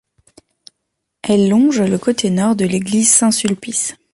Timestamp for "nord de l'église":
2.31-3.07